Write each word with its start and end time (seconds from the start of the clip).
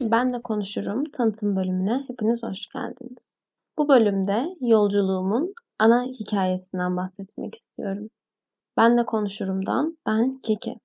Ben 0.00 0.32
de 0.32 0.42
Konuşurum 0.42 1.04
tanıtım 1.04 1.56
bölümüne 1.56 2.04
hepiniz 2.08 2.42
hoş 2.42 2.68
geldiniz. 2.68 3.32
Bu 3.78 3.88
bölümde 3.88 4.56
yolculuğumun 4.60 5.54
ana 5.78 6.04
hikayesinden 6.04 6.96
bahsetmek 6.96 7.54
istiyorum. 7.54 8.08
Ben 8.76 8.98
de 8.98 9.04
Konuşurum'dan 9.04 9.98
ben 10.06 10.38
Kiki. 10.42 10.76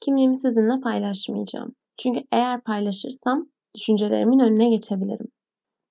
Kimliğimi 0.00 0.38
sizinle 0.38 0.80
paylaşmayacağım. 0.80 1.74
Çünkü 1.98 2.20
eğer 2.32 2.60
paylaşırsam 2.60 3.46
düşüncelerimin 3.74 4.38
önüne 4.38 4.70
geçebilirim. 4.70 5.28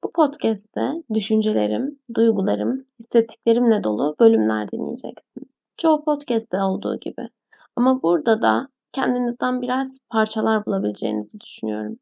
Bu 0.03 0.11
podcast'te 0.11 1.03
düşüncelerim, 1.13 1.99
duygularım, 2.15 2.85
hissettiklerimle 2.99 3.83
dolu 3.83 4.15
bölümler 4.19 4.71
dinleyeceksiniz. 4.71 5.57
Çoğu 5.77 6.03
podcast'te 6.03 6.61
olduğu 6.61 6.99
gibi. 6.99 7.29
Ama 7.75 8.01
burada 8.03 8.41
da 8.41 8.67
kendinizden 8.93 9.61
biraz 9.61 9.97
parçalar 10.09 10.65
bulabileceğinizi 10.65 11.39
düşünüyorum. 11.39 11.99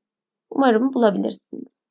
Umarım 0.50 0.94
bulabilirsiniz. 0.94 1.82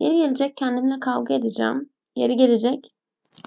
Yeri 0.00 0.16
gelecek 0.16 0.56
kendimle 0.56 1.00
kavga 1.00 1.34
edeceğim. 1.34 1.90
Yeri 2.16 2.36
gelecek 2.36 2.94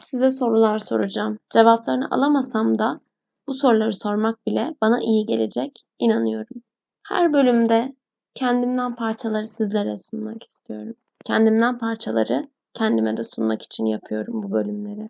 size 0.01 0.31
sorular 0.31 0.79
soracağım. 0.79 1.39
Cevaplarını 1.49 2.07
alamasam 2.11 2.79
da 2.79 2.99
bu 3.47 3.53
soruları 3.53 3.93
sormak 3.93 4.47
bile 4.47 4.75
bana 4.81 4.99
iyi 5.01 5.25
gelecek, 5.25 5.85
inanıyorum. 5.99 6.61
Her 7.03 7.33
bölümde 7.33 7.95
kendimden 8.35 8.95
parçaları 8.95 9.45
sizlere 9.45 9.97
sunmak 9.97 10.43
istiyorum. 10.43 10.95
Kendimden 11.25 11.77
parçaları 11.77 12.47
kendime 12.73 13.17
de 13.17 13.23
sunmak 13.23 13.61
için 13.61 13.85
yapıyorum 13.85 14.43
bu 14.43 14.51
bölümleri. 14.51 15.09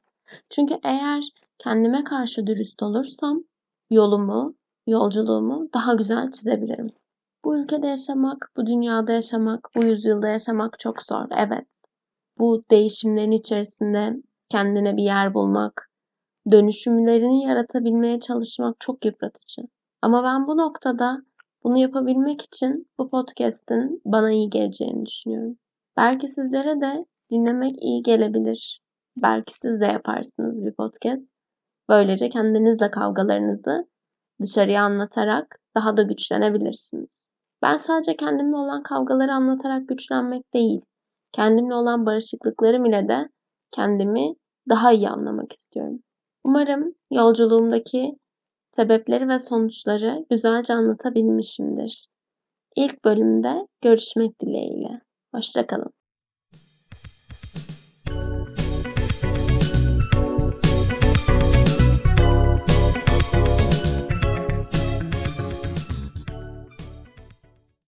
Çünkü 0.49 0.79
eğer 0.83 1.23
kendime 1.59 2.03
karşı 2.03 2.47
dürüst 2.47 2.83
olursam 2.83 3.43
yolumu, 3.91 4.53
yolculuğumu 4.87 5.69
daha 5.73 5.93
güzel 5.93 6.31
çizebilirim. 6.31 6.89
Bu 7.47 7.57
ülkede 7.57 7.87
yaşamak, 7.87 8.51
bu 8.57 8.65
dünyada 8.65 9.11
yaşamak, 9.11 9.69
bu 9.75 9.83
yüzyılda 9.83 10.27
yaşamak 10.27 10.79
çok 10.79 11.01
zor. 11.01 11.25
Evet. 11.37 11.67
Bu 12.39 12.63
değişimlerin 12.71 13.31
içerisinde 13.31 14.13
kendine 14.49 14.97
bir 14.97 15.03
yer 15.03 15.33
bulmak, 15.33 15.89
dönüşümlerini 16.51 17.43
yaratabilmeye 17.43 18.19
çalışmak 18.19 18.75
çok 18.79 19.05
yıpratıcı. 19.05 19.61
Ama 20.01 20.23
ben 20.23 20.47
bu 20.47 20.57
noktada 20.57 21.17
bunu 21.63 21.77
yapabilmek 21.77 22.41
için 22.41 22.89
bu 22.99 23.09
podcast'in 23.09 24.01
bana 24.05 24.31
iyi 24.31 24.49
geleceğini 24.49 25.05
düşünüyorum. 25.05 25.57
Belki 25.97 26.27
sizlere 26.27 26.81
de 26.81 27.05
dinlemek 27.31 27.75
iyi 27.83 28.03
gelebilir. 28.03 28.81
Belki 29.17 29.53
siz 29.53 29.81
de 29.81 29.85
yaparsınız 29.85 30.65
bir 30.65 30.73
podcast. 30.73 31.29
Böylece 31.89 32.29
kendinizle 32.29 32.91
kavgalarınızı 32.91 33.87
dışarıya 34.41 34.83
anlatarak 34.83 35.59
daha 35.75 35.97
da 35.97 36.03
güçlenebilirsiniz. 36.03 37.26
Ben 37.61 37.77
sadece 37.77 38.15
kendimle 38.15 38.55
olan 38.55 38.83
kavgaları 38.83 39.33
anlatarak 39.33 39.87
güçlenmek 39.87 40.53
değil, 40.53 40.81
kendimle 41.31 41.75
olan 41.75 42.05
barışıklıklarım 42.05 42.85
ile 42.85 43.07
de 43.07 43.29
kendimi 43.71 44.35
daha 44.69 44.91
iyi 44.91 45.09
anlamak 45.09 45.53
istiyorum. 45.53 45.99
Umarım 46.43 46.95
yolculuğumdaki 47.11 48.17
sebepleri 48.75 49.29
ve 49.29 49.39
sonuçları 49.39 50.25
güzelce 50.29 50.73
anlatabilmişimdir. 50.73 52.07
İlk 52.75 53.05
bölümde 53.05 53.67
görüşmek 53.81 54.41
dileğiyle. 54.41 55.01
Hoşçakalın. 55.35 55.96